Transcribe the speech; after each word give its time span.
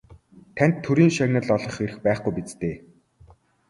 Танд 0.57 0.75
Төрийн 0.83 1.11
шагнал 1.17 1.47
олгох 1.55 1.77
эрх 1.85 1.97
байхгүй 2.05 2.31
биз 2.35 2.51
дээ? 2.61 2.75